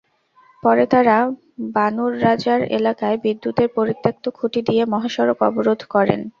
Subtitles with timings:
[0.63, 1.17] পরে তাঁরা
[1.75, 6.21] বানুরবাজার এলাকায় বিদ্যুতের পরিত্যক্ত খুঁটি দিয়ে মহাসড়ক অবরোধ করেন।